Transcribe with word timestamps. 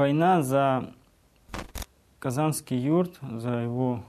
война 0.00 0.40
за 0.40 0.94
Казанский 2.20 2.78
юрт, 2.78 3.18
за 3.20 3.50
его 3.50 4.02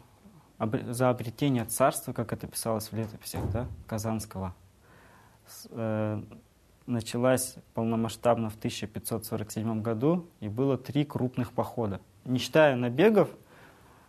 за 0.88 1.09
обретение 1.09 1.66
царства, 1.66 2.13
как 2.13 2.31
это 2.31 2.48
писалось 2.48 2.93
в 2.93 2.95
летописях 2.95 3.41
да, 3.52 3.67
Казанского, 3.88 4.55
э, 5.70 6.21
началась 6.85 7.55
полномасштабно 7.73 8.49
в 8.49 8.55
1547 8.55 9.81
году, 9.81 10.30
и 10.39 10.48
было 10.48 10.77
три 10.77 11.04
крупных 11.04 11.52
похода. 11.52 11.99
Не 12.23 12.39
считая 12.39 12.77
набегов, 12.77 13.30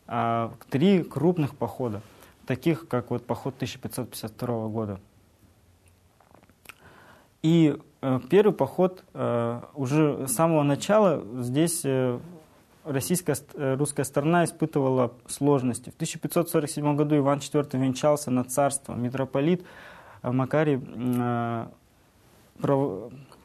а 0.06 0.54
три 0.70 1.02
крупных 1.02 1.56
похода, 1.56 2.00
таких 2.46 2.86
как 2.86 3.10
вот 3.10 3.26
поход 3.26 3.56
1552 3.56 4.68
года. 4.68 5.00
И 7.42 7.76
первый 8.30 8.52
поход 8.52 9.04
э, 9.14 9.60
уже 9.74 10.26
с 10.26 10.32
самого 10.32 10.64
начала 10.64 11.22
здесь 11.40 11.82
э, 11.84 12.18
российская, 12.84 13.36
э, 13.54 13.76
русская 13.76 14.04
сторона 14.04 14.44
испытывала 14.44 15.12
сложности. 15.26 15.90
В 15.90 15.94
1547 15.94 16.96
году 16.96 17.16
Иван 17.16 17.38
IV 17.38 17.78
венчался 17.78 18.30
на 18.30 18.44
царство. 18.44 18.94
Митрополит 18.94 19.64
э, 20.22 20.30
Макарий 20.32 20.80
э, 20.82 21.66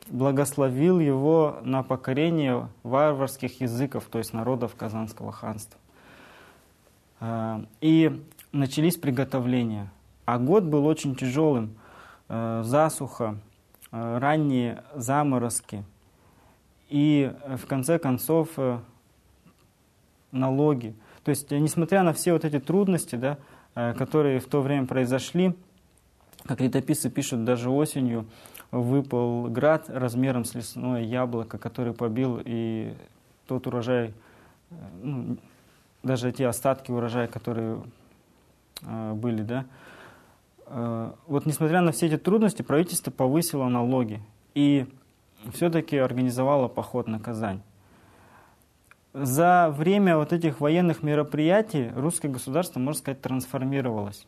благословил 0.10 1.00
его 1.00 1.60
на 1.64 1.84
покорение 1.84 2.68
варварских 2.84 3.62
языков, 3.62 4.06
то 4.10 4.18
есть 4.18 4.34
народов 4.34 4.76
Казанского 4.76 5.32
ханства. 5.32 5.80
И 7.82 8.24
начались 8.52 8.96
приготовления. 8.96 9.92
А 10.26 10.38
год 10.38 10.64
был 10.64 10.86
очень 10.86 11.16
тяжелым. 11.16 11.78
Засуха, 12.30 13.38
ранние 13.92 14.84
заморозки. 14.96 15.84
И 16.90 17.34
в 17.48 17.66
конце 17.66 18.00
концов 18.00 18.50
налоги. 20.32 20.96
То 21.24 21.32
есть, 21.32 21.52
э, 21.52 21.60
несмотря 21.60 22.04
на 22.04 22.14
все 22.14 22.34
вот 22.34 22.46
эти 22.46 22.60
трудности, 22.60 23.16
да, 23.16 23.38
э, 23.76 23.94
которые 23.94 24.40
в 24.40 24.46
то 24.46 24.62
время 24.62 24.86
произошли, 24.88 25.56
как 26.46 26.62
летописцы 26.62 27.10
пишут, 27.10 27.44
даже 27.44 27.70
осенью 27.70 28.26
выпал 28.72 29.50
град 29.50 29.90
размером 29.90 30.46
с 30.46 30.56
лесное 30.56 31.04
яблоко, 31.04 31.58
который 31.58 31.94
побил 31.94 32.42
и 32.44 32.94
тот 33.48 33.68
урожай, 33.68 34.14
э, 34.70 34.76
ну, 35.04 35.38
даже 36.04 36.32
те 36.32 36.48
остатки 36.48 36.92
урожая, 36.92 37.28
которые 37.28 37.82
э, 38.84 39.14
были, 39.14 39.42
да. 39.42 39.66
Э, 40.68 41.12
вот 41.26 41.46
несмотря 41.46 41.82
на 41.82 41.92
все 41.92 42.08
эти 42.08 42.18
трудности, 42.18 42.62
правительство 42.62 43.12
повысило 43.12 43.68
налоги 43.68 44.22
и 44.54 44.86
все-таки 45.54 45.98
организовало 45.98 46.68
поход 46.68 47.08
на 47.08 47.20
Казань 47.20 47.62
за 49.24 49.74
время 49.76 50.18
вот 50.18 50.32
этих 50.32 50.60
военных 50.60 51.02
мероприятий 51.02 51.90
русское 51.96 52.30
государство, 52.30 52.80
можно 52.80 53.00
сказать, 53.00 53.22
трансформировалось. 53.22 54.28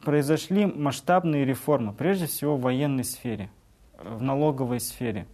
Произошли 0.00 0.66
масштабные 0.66 1.44
реформы, 1.44 1.92
прежде 1.92 2.26
всего 2.26 2.56
в 2.56 2.62
военной 2.62 3.04
сфере, 3.04 3.50
в 3.98 4.22
налоговой 4.22 4.80
сфере. 4.80 5.26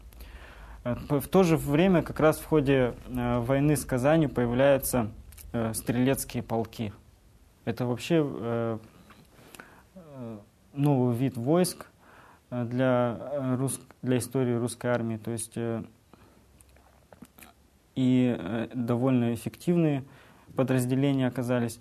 В 0.85 1.29
то 1.29 1.43
же 1.43 1.57
время, 1.57 2.03
как 2.03 2.19
раз 2.21 2.39
в 2.39 2.47
ходе 2.47 2.95
э, 3.07 3.39
войны 3.39 3.77
с 3.77 3.85
Казанью 3.85 4.29
появляются 4.29 5.11
э, 5.53 5.73
стрелецкие 5.75 6.43
полки. 6.43 6.93
Это 7.65 7.87
вообще 7.87 8.27
э, 8.27 8.79
новый 10.73 11.15
вид 11.15 11.37
войск 11.37 11.87
для, 12.51 13.57
рус... 13.57 13.81
для 14.03 14.19
истории 14.19 14.55
русской 14.55 14.89
армии. 14.89 15.17
То 15.17 15.31
есть 15.31 15.57
и 17.95 18.37
э, 18.39 18.69
довольно 18.75 19.35
эффективные 19.35 20.05
подразделения 20.57 21.27
оказались. 21.27 21.81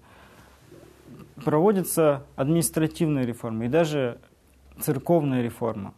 Проводится 1.43 2.23
административная 2.35 3.25
реформа 3.25 3.65
и 3.65 3.69
даже 3.69 4.19
церковная 4.79 5.41
реформа. 5.41 5.93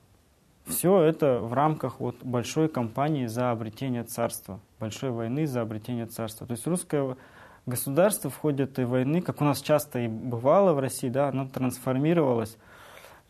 Все 0.65 1.01
это 1.01 1.39
в 1.39 1.53
рамках 1.53 1.99
вот 1.99 2.23
большой 2.23 2.69
кампании 2.69 3.25
за 3.25 3.51
обретение 3.51 4.03
царства, 4.03 4.59
большой 4.79 5.11
войны 5.11 5.45
за 5.45 5.61
обретение 5.61 6.05
царства. 6.05 6.47
То 6.47 6.53
есть 6.53 6.65
русское 6.67 7.17
государство 7.65 8.29
в 8.29 8.37
ходе 8.37 8.63
этой 8.63 8.85
войны, 8.85 9.21
как 9.21 9.41
у 9.41 9.43
нас 9.45 9.61
часто 9.61 9.99
и 9.99 10.07
бывало 10.07 10.73
в 10.73 10.79
России, 10.79 11.09
да, 11.09 11.29
оно 11.29 11.47
трансформировалось. 11.47 12.57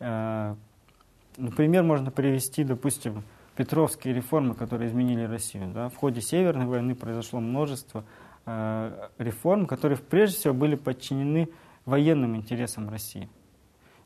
Э, 0.00 0.54
например, 1.36 1.82
можно 1.82 2.10
привести, 2.10 2.64
допустим, 2.64 3.24
Петровские 3.56 4.14
реформы, 4.14 4.54
которые 4.54 4.88
изменили 4.88 5.22
Россию. 5.22 5.70
Да? 5.72 5.88
В 5.88 5.96
ходе 5.96 6.20
Северной 6.20 6.66
войны 6.66 6.96
произошло 6.96 7.38
множество 7.38 8.04
э, 8.46 9.08
реформ, 9.18 9.66
которые 9.66 9.96
прежде 9.98 10.38
всего 10.38 10.54
были 10.54 10.74
подчинены 10.74 11.48
военным 11.84 12.34
интересам 12.34 12.88
России. 12.88 13.28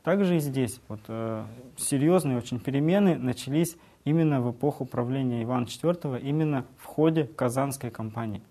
Также 0.03 0.37
и 0.37 0.41
здесь 0.41 0.81
вот, 0.89 1.01
э, 1.09 1.45
серьезные 1.79 2.37
очень 2.37 2.61
перемены 2.61 3.17
начались 3.17 3.77
именно 4.05 4.43
в 4.43 4.51
эпоху 4.51 4.85
правления 4.85 5.43
Ивана 5.43 5.65
IV, 5.65 6.21
именно 6.21 6.67
в 6.77 6.85
ходе 6.85 7.25
Казанской 7.25 7.91
кампании. 7.91 8.43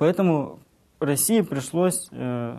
Поэтому 0.00 0.58
России 0.98 1.42
пришлось 1.42 2.08
э, 2.10 2.56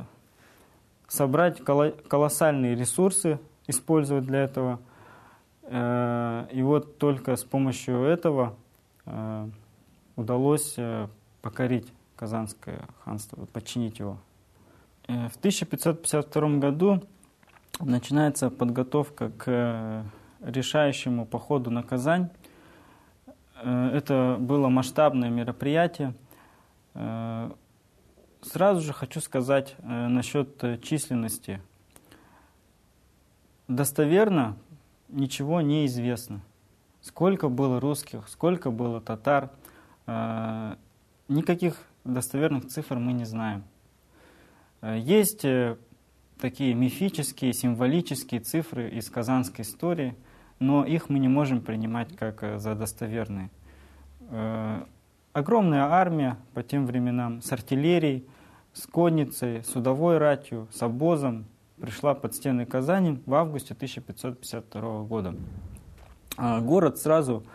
собрать 1.09 1.61
колоссальные 1.61 2.75
ресурсы, 2.75 3.37
использовать 3.67 4.25
для 4.25 4.43
этого– 4.43 4.79
Э, 5.73 6.47
и 6.51 6.61
вот 6.61 6.97
только 6.97 7.37
с 7.37 7.45
помощью 7.45 8.03
этого 8.03 8.55
э, 9.05 9.49
удалось 10.17 10.73
э, 10.77 11.07
покорить 11.41 11.87
Казанское 12.17 12.81
ханство, 13.03 13.45
подчинить 13.45 13.99
его. 13.99 14.17
В 15.07 15.35
1552 15.37 16.49
году 16.59 17.01
начинается 17.79 18.49
подготовка 18.49 19.31
к 19.31 20.05
решающему 20.41 21.25
походу 21.25 21.71
на 21.71 21.81
Казань. 21.81 22.29
Это 23.63 24.37
было 24.39 24.69
масштабное 24.69 25.29
мероприятие. 25.29 26.13
Сразу 26.93 28.81
же 28.81 28.93
хочу 28.93 29.21
сказать 29.21 29.75
насчет 29.83 30.81
численности. 30.81 31.61
Достоверно 33.67 34.57
ничего 35.11 35.61
не 35.61 35.85
известно. 35.85 36.41
Сколько 37.01 37.49
было 37.49 37.79
русских, 37.79 38.27
сколько 38.27 38.69
было 38.69 39.01
татар, 39.01 39.49
э, 40.07 40.75
никаких 41.27 41.81
достоверных 42.03 42.67
цифр 42.67 42.97
мы 42.97 43.13
не 43.13 43.25
знаем. 43.25 43.63
Э, 44.81 44.99
есть 44.99 45.45
э, 45.45 45.77
такие 46.39 46.73
мифические, 46.73 47.53
символические 47.53 48.41
цифры 48.41 48.89
из 48.89 49.09
казанской 49.09 49.63
истории, 49.63 50.15
но 50.59 50.85
их 50.85 51.09
мы 51.09 51.19
не 51.19 51.27
можем 51.27 51.61
принимать 51.61 52.15
как 52.15 52.59
за 52.59 52.75
достоверные. 52.75 53.49
Огромная 55.33 55.85
армия 55.85 56.37
по 56.53 56.61
тем 56.61 56.85
временам 56.85 57.41
с 57.41 57.49
артиллерией, 57.53 58.27
с 58.73 58.85
конницей, 58.85 59.63
судовой 59.63 60.17
ратью, 60.17 60.67
с 60.73 60.81
обозом, 60.81 61.45
пришла 61.79 62.13
под 62.13 62.35
стены 62.35 62.65
Казани 62.65 63.21
в 63.25 63.33
августе 63.33 63.73
1552 63.73 65.03
года. 65.03 65.35
А, 66.35 66.59
город 66.59 66.97
сразу 66.97 67.45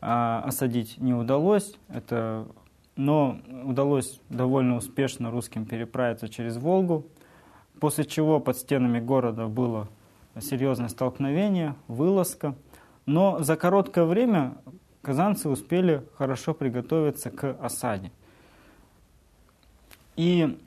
а, 0.00 0.42
осадить 0.44 0.98
не 0.98 1.14
удалось, 1.14 1.76
это, 1.88 2.48
но 2.96 3.38
удалось 3.64 4.20
довольно 4.28 4.76
успешно 4.76 5.30
русским 5.30 5.66
переправиться 5.66 6.28
через 6.28 6.56
Волгу, 6.56 7.06
после 7.78 8.06
чего 8.06 8.40
под 8.40 8.56
стенами 8.56 8.98
города 8.98 9.46
было 9.46 9.86
серьезное 10.40 10.88
столкновение, 10.88 11.76
вылазка. 11.86 12.56
Но 13.06 13.38
за 13.40 13.56
короткое 13.56 14.04
время 14.04 14.56
казанцы 15.04 15.48
успели 15.48 16.02
хорошо 16.16 16.54
приготовиться 16.54 17.30
к 17.30 17.56
осаде. 17.60 18.10
И 20.16 20.58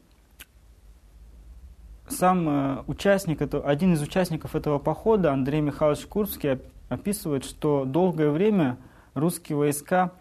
сам 2.07 2.50
э, 2.50 2.84
участник, 2.88 3.42
один 3.42 3.94
из 3.94 4.01
участников 4.01 4.56
этого 4.56 4.80
похода, 4.80 5.34
Андрей 5.34 5.62
Михайлович 5.62 6.06
Курский, 6.06 6.60
описывает, 6.89 7.44
что 7.44 7.84
долгое 7.84 8.30
время 8.30 8.78
русские 9.13 9.57
войска 9.57 10.12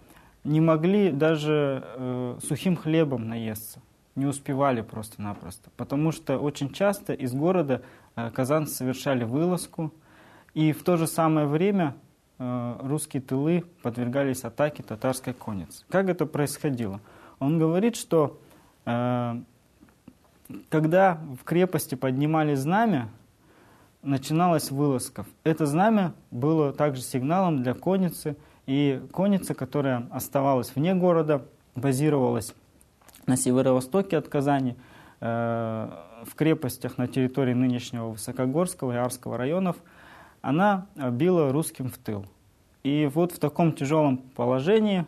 не 0.42 0.60
могли 0.60 1.10
даже 1.10 1.84
э, 1.84 2.38
сухим 2.42 2.76
хлебом 2.76 3.28
наесться, 3.28 3.80
не 4.14 4.26
успевали 4.26 4.80
просто-напросто, 4.80 5.70
потому 5.76 6.12
что 6.12 6.38
очень 6.38 6.72
часто 6.72 7.12
из 7.12 7.32
города 7.32 7.82
э, 8.16 8.30
казанцы 8.30 8.74
совершали 8.74 9.24
вылазку, 9.24 9.92
и 10.54 10.72
в 10.72 10.82
то 10.82 10.96
же 10.96 11.06
самое 11.06 11.46
время 11.46 11.94
русские 12.38 13.22
тылы 13.22 13.64
подвергались 13.82 14.44
атаке 14.44 14.82
татарской 14.82 15.32
конницы. 15.32 15.84
Как 15.88 16.08
это 16.08 16.26
происходило? 16.26 17.00
Он 17.38 17.58
говорит, 17.58 17.96
что 17.96 18.38
э, 18.84 19.40
когда 20.68 21.20
в 21.40 21.44
крепости 21.44 21.94
поднимали 21.94 22.54
знамя, 22.54 23.08
начиналась 24.02 24.70
вылазка. 24.70 25.26
Это 25.44 25.66
знамя 25.66 26.14
было 26.30 26.72
также 26.72 27.02
сигналом 27.02 27.62
для 27.62 27.74
конницы, 27.74 28.36
И 28.66 29.00
конница, 29.12 29.54
которая 29.54 30.08
оставалась 30.10 30.74
вне 30.74 30.94
города, 30.94 31.44
базировалась 31.76 32.52
на 33.26 33.36
северо-востоке 33.36 34.16
от 34.16 34.28
Казани, 34.28 34.76
э, 35.20 35.90
в 36.24 36.34
крепостях 36.34 36.98
на 36.98 37.06
территории 37.06 37.54
нынешнего 37.54 38.08
Высокогорского 38.08 38.92
и 38.92 38.96
Арского 38.96 39.36
районов, 39.36 39.76
она 40.46 40.86
била 41.10 41.50
русским 41.50 41.90
в 41.90 41.98
тыл. 41.98 42.24
И 42.84 43.10
вот 43.12 43.32
в 43.32 43.40
таком 43.40 43.72
тяжелом 43.72 44.18
положении 44.18 45.04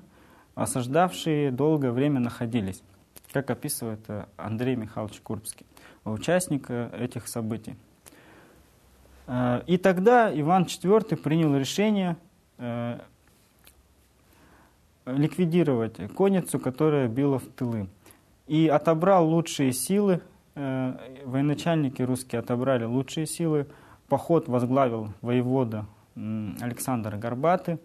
осаждавшие 0.56 1.52
долгое 1.52 1.93
время 1.93 2.19
находились, 2.19 2.82
как 3.31 3.49
описывает 3.49 4.00
э, 4.08 4.25
Андрей 4.37 4.75
Михайлович 4.75 5.20
Курбский, 5.20 5.64
участник 6.05 6.67
э, 6.70 6.90
этих 6.99 7.29
событий. 7.29 7.76
Э, 9.29 9.62
и 9.69 9.76
тогда 9.76 10.29
Иван 10.35 10.64
IV 10.64 11.17
принял 11.17 11.56
решение 11.56 12.17
ликвидировать 15.06 15.99
конницу, 16.17 16.58
которая 16.58 17.06
била 17.06 17.38
в 17.38 17.46
тылы. 17.46 17.87
И 18.49 18.67
отобрал 18.67 19.29
лучшие 19.29 19.73
силы, 19.73 20.20
военачальники 20.56 22.02
русские 22.02 22.40
отобрали 22.40 22.82
лучшие 22.82 23.26
силы, 23.26 23.69
поход 24.08 24.49
возглавил 24.49 25.12
воевода 25.20 25.87
Александр 26.16 27.16
Горбатый. 27.16 27.78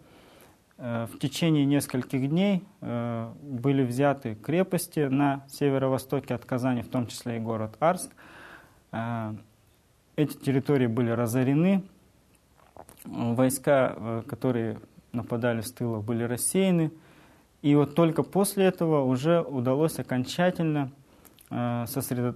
Э, 0.77 1.07
в 1.11 1.19
течение 1.19 1.65
нескольких 1.65 2.29
дней 2.29 2.63
э, 2.81 3.31
были 3.41 3.83
взяты 3.83 4.35
крепости 4.35 5.01
на 5.01 5.45
северо-востоке 5.47 6.33
от 6.33 6.45
Казани, 6.45 6.81
в 6.81 6.89
том 6.89 7.07
числе 7.07 7.37
и 7.37 7.39
город 7.39 7.75
Арск. 7.79 8.11
Э, 8.91 9.33
эти 10.15 10.33
территории 10.33 10.87
были 10.87 11.09
разорены, 11.09 11.83
войска, 13.03 14.23
которые 14.27 14.79
нападали 15.11 15.61
с 15.61 15.71
тыла, 15.71 16.01
были 16.01 16.23
рассеяны. 16.23 16.91
И 17.61 17.75
вот 17.75 17.95
только 17.95 18.21
после 18.21 18.65
этого 18.65 19.03
уже 19.03 19.41
удалось 19.41 19.97
окончательно, 19.97 20.91
сосредо... 21.49 22.35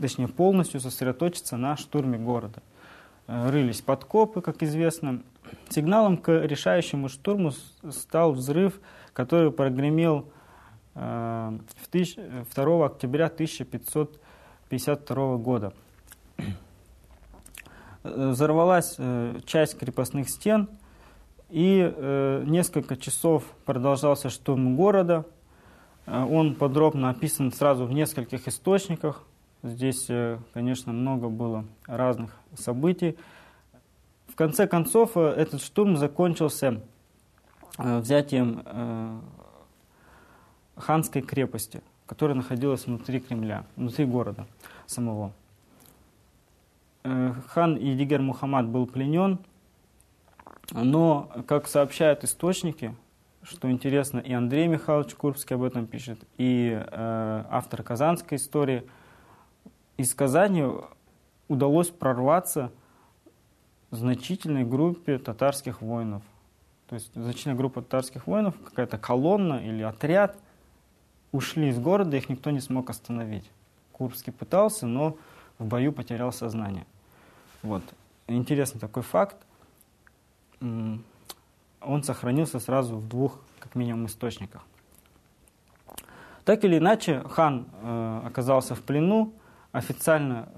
точнее 0.00 0.28
полностью 0.28 0.78
сосредоточиться 0.78 1.56
на 1.56 1.76
штурме 1.76 2.16
города. 2.16 2.62
Рылись 3.30 3.80
подкопы, 3.80 4.40
как 4.40 4.64
известно, 4.64 5.22
Сигналом 5.68 6.16
к 6.16 6.30
решающему 6.30 7.08
штурму 7.08 7.50
стал 7.90 8.32
взрыв, 8.32 8.80
который 9.12 9.50
прогремел 9.52 10.32
2 10.94 11.52
э, 11.86 12.84
октября 12.84 13.26
1552 13.26 15.36
года. 15.36 15.72
Взорвалась 18.02 18.96
э, 18.98 19.38
часть 19.46 19.78
крепостных 19.78 20.28
стен, 20.28 20.68
и 21.50 21.88
э, 21.94 22.42
несколько 22.46 22.96
часов 22.96 23.44
продолжался 23.64 24.28
штурм 24.30 24.74
города. 24.76 25.24
Он 26.06 26.56
подробно 26.56 27.10
описан 27.10 27.52
сразу 27.52 27.84
в 27.84 27.92
нескольких 27.92 28.48
источниках. 28.48 29.24
Здесь, 29.62 30.08
конечно, 30.54 30.92
много 30.92 31.28
было 31.28 31.64
разных 31.86 32.34
событий 32.54 33.16
конце 34.40 34.66
концов, 34.66 35.18
э, 35.18 35.34
этот 35.36 35.60
штурм 35.60 35.98
закончился 35.98 36.80
э, 37.76 37.98
взятием 37.98 38.62
э, 38.64 39.20
ханской 40.76 41.20
крепости, 41.20 41.82
которая 42.06 42.38
находилась 42.38 42.86
внутри 42.86 43.20
Кремля, 43.20 43.66
внутри 43.76 44.06
города 44.06 44.46
самого. 44.86 45.32
Хан 47.02 47.76
Едигер 47.76 48.22
Мухаммад 48.22 48.66
был 48.66 48.86
пленен, 48.86 49.38
но, 50.72 51.30
как 51.46 51.68
сообщают 51.68 52.24
источники, 52.24 52.94
что 53.42 53.70
интересно, 53.70 54.20
и 54.20 54.32
Андрей 54.32 54.68
Михайлович 54.68 55.14
Курбский 55.16 55.56
об 55.56 55.64
этом 55.64 55.86
пишет, 55.86 56.18
и 56.38 56.82
э, 56.82 57.44
автор 57.50 57.82
казанской 57.82 58.38
истории, 58.38 58.84
из 60.00 60.14
Казани 60.14 60.64
удалось 61.48 61.88
прорваться 61.88 62.72
значительной 63.90 64.64
группе 64.64 65.18
татарских 65.18 65.82
воинов. 65.82 66.22
То 66.88 66.94
есть 66.94 67.10
значительная 67.14 67.56
группа 67.56 67.82
татарских 67.82 68.26
воинов, 68.26 68.54
какая-то 68.64 68.96
колонна 68.96 69.64
или 69.64 69.82
отряд, 69.82 70.38
ушли 71.32 71.68
из 71.68 71.78
города, 71.78 72.16
их 72.16 72.30
никто 72.30 72.50
не 72.50 72.60
смог 72.60 72.88
остановить. 72.88 73.48
Курбский 73.92 74.32
пытался, 74.32 74.86
но 74.86 75.18
в 75.58 75.66
бою 75.66 75.92
потерял 75.92 76.32
сознание. 76.32 76.86
Вот. 77.62 77.82
Интересный 78.26 78.80
такой 78.80 79.02
факт. 79.02 79.36
Он 80.60 82.02
сохранился 82.02 82.58
сразу 82.58 82.96
в 82.96 83.06
двух, 83.06 83.38
как 83.58 83.74
минимум, 83.74 84.06
источниках. 84.06 84.62
Так 86.46 86.64
или 86.64 86.78
иначе, 86.78 87.22
хан 87.28 87.66
э, 87.82 88.22
оказался 88.24 88.74
в 88.74 88.80
плену. 88.82 89.34
Официально 89.72 90.48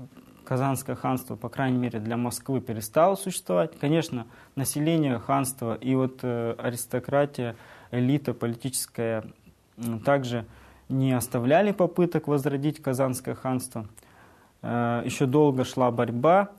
Казанское 0.45 0.97
ханство, 0.97 1.37
по 1.37 1.49
крайней 1.49 1.79
мере, 1.79 2.01
для 2.01 2.17
Москвы 2.17 2.61
перестало 2.61 3.15
существовать. 3.15 3.79
Конечно, 3.79 4.27
население 4.57 5.19
ханства 5.19 5.75
и 5.75 5.95
вот 5.95 6.21
э, 6.23 6.55
аристократия, 6.59 7.57
элита 7.91 8.35
политическая 8.35 9.25
также 10.05 10.45
не 10.89 11.13
оставляли 11.13 11.73
попыток 11.73 12.27
возродить 12.27 12.83
Казанское 12.83 13.35
ханство. 13.35 13.87
Э, 14.63 15.03
еще 15.05 15.27
долго 15.27 15.65
шла 15.65 15.91
борьба. 15.91 16.51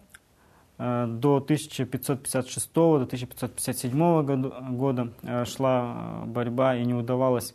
Э, 0.77 1.05
до 1.07 1.37
1556 1.37 2.73
до 2.73 2.95
1557 2.95 4.75
года, 4.75 5.11
шла 5.45 6.23
борьба 6.25 6.75
и 6.75 6.85
не 6.85 6.93
удавалось 6.93 7.53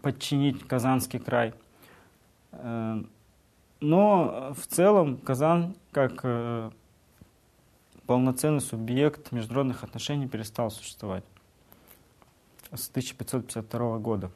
подчинить 0.00 0.66
Казанский 0.66 1.18
край. 1.18 1.52
Э, 2.52 3.02
но 3.80 4.54
в 4.56 4.66
целом 4.66 5.18
Казан 5.18 5.76
как 5.92 6.20
э, 6.22 6.70
полноценный 8.06 8.60
субъект 8.60 9.32
международных 9.32 9.84
отношений 9.84 10.28
перестал 10.28 10.70
существовать 10.70 11.24
с 12.72 12.88
1552 12.88 13.98
года. 13.98 14.30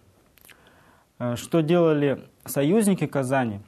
Э, 1.18 1.36
что 1.36 1.60
делали 1.60 2.28
союзники 2.44 3.06
Казани? 3.06 3.60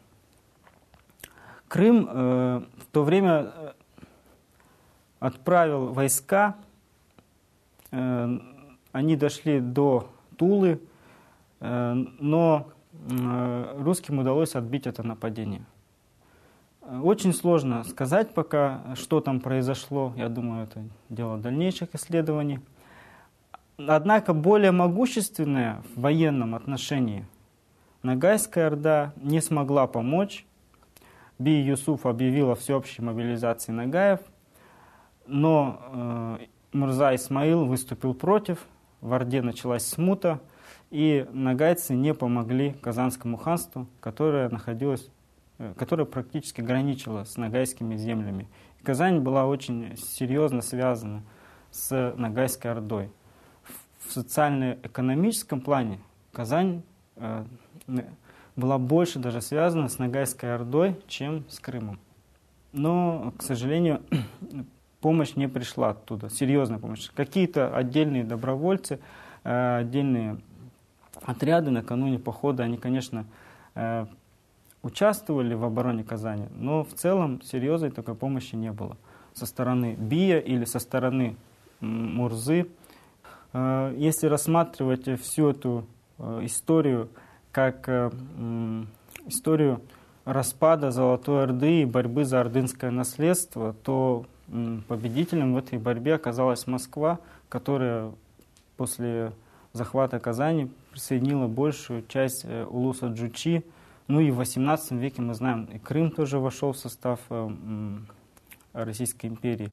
Крым 1.68 2.04
в 2.04 2.86
то 2.92 3.02
время 3.02 3.50
отправил 5.20 5.94
войска, 5.94 6.54
они 7.90 9.16
дошли 9.16 9.58
до 9.58 10.10
Тулы, 10.36 10.82
но 11.60 12.70
русским 13.78 14.18
удалось 14.18 14.54
отбить 14.54 14.86
это 14.86 15.02
нападение. 15.02 15.64
Очень 17.02 17.32
сложно 17.32 17.84
сказать 17.84 18.34
пока, 18.34 18.82
что 18.96 19.20
там 19.20 19.40
произошло. 19.40 20.12
Я 20.16 20.28
думаю, 20.28 20.64
это 20.64 20.82
дело 21.08 21.38
дальнейших 21.38 21.94
исследований. 21.94 22.60
Однако 23.78 24.34
более 24.34 24.72
могущественная 24.72 25.82
в 25.94 26.00
военном 26.00 26.54
отношении 26.54 27.26
Нагайская 28.02 28.66
Орда 28.66 29.12
не 29.16 29.40
смогла 29.40 29.86
помочь. 29.86 30.44
Би 31.38 31.60
Юсуф 31.60 32.04
объявила 32.04 32.54
всеобщей 32.54 33.02
мобилизации 33.02 33.72
Нагаев, 33.72 34.20
но 35.26 35.80
э, 35.92 36.38
Мурза 36.72 37.14
Исмаил 37.14 37.64
выступил 37.64 38.14
против, 38.14 38.66
в 39.00 39.12
Орде 39.12 39.40
началась 39.40 39.86
смута, 39.86 40.40
и 40.90 41.26
нагайцы 41.32 41.94
не 41.94 42.14
помогли 42.14 42.74
Казанскому 42.82 43.36
ханству, 43.36 43.86
которое 44.00 44.48
находилось, 44.48 45.08
э, 45.58 45.72
которое 45.76 46.04
практически 46.04 46.60
граничило 46.60 47.24
с 47.24 47.36
нагайскими 47.36 47.96
землями. 47.96 48.48
И 48.80 48.84
Казань 48.84 49.20
была 49.20 49.46
очень 49.46 49.96
серьезно 49.96 50.60
связана 50.60 51.22
с 51.70 52.14
Нагайской 52.16 52.70
Ордой. 52.70 53.10
В 54.00 54.12
социально-экономическом 54.12 55.60
плане 55.60 56.00
Казань 56.32 56.82
э, 57.16 57.44
была 58.56 58.78
больше 58.78 59.18
даже 59.18 59.40
связана 59.40 59.88
с 59.88 59.98
Нагайской 59.98 60.54
Ордой, 60.54 60.96
чем 61.08 61.48
с 61.48 61.58
Крымом. 61.58 61.98
Но, 62.72 63.32
к 63.36 63.42
сожалению, 63.42 64.02
помощь 65.00 65.36
не 65.36 65.48
пришла 65.48 65.90
оттуда, 65.90 66.30
серьезная 66.30 66.78
помощь. 66.78 67.10
Какие-то 67.14 67.74
отдельные 67.74 68.24
добровольцы, 68.24 69.00
э, 69.44 69.76
отдельные 69.78 70.38
отряды 71.24 71.70
накануне 71.70 72.18
похода, 72.18 72.62
они, 72.62 72.76
конечно, 72.76 73.24
э, 73.74 74.06
участвовали 74.82 75.54
в 75.54 75.64
обороне 75.64 76.04
Казани, 76.04 76.46
но 76.56 76.84
в 76.84 76.92
целом 76.94 77.40
серьезной 77.42 77.90
такой 77.90 78.14
помощи 78.14 78.54
не 78.54 78.72
было 78.72 78.96
со 79.34 79.46
стороны 79.46 79.94
Бия 79.98 80.38
или 80.38 80.64
со 80.64 80.78
стороны 80.78 81.36
Мурзы. 81.80 82.68
Э, 83.52 83.94
если 83.96 84.26
рассматривать 84.26 85.20
всю 85.20 85.50
эту 85.50 85.84
э, 86.18 86.40
историю 86.44 87.08
как 87.52 87.86
историю 89.26 89.82
распада 90.24 90.90
Золотой 90.90 91.42
Орды 91.42 91.82
и 91.82 91.84
борьбы 91.84 92.24
за 92.24 92.40
ордынское 92.40 92.90
наследство, 92.90 93.74
то 93.82 94.24
победителем 94.88 95.54
в 95.54 95.58
этой 95.58 95.78
борьбе 95.78 96.14
оказалась 96.14 96.66
Москва, 96.66 97.18
которая 97.48 98.12
после 98.76 99.32
захвата 99.72 100.18
Казани 100.18 100.70
присоединила 100.90 101.48
большую 101.48 102.06
часть 102.06 102.44
э, 102.44 102.64
улуса 102.64 103.06
Джучи. 103.08 103.64
Ну 104.08 104.20
и 104.20 104.30
в 104.30 104.36
18 104.36 104.92
веке 104.92 105.22
мы 105.22 105.34
знаем, 105.34 105.64
и 105.64 105.78
Крым 105.78 106.10
тоже 106.10 106.38
вошел 106.38 106.72
в 106.72 106.76
состав 106.76 107.20
э, 107.30 107.48
Российской 108.72 109.26
империи. 109.26 109.68